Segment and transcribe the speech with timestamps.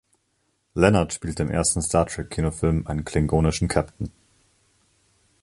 [0.73, 4.11] Lenard spielte im ersten Star-Trek-Kinofilm einen klingonischen Captain.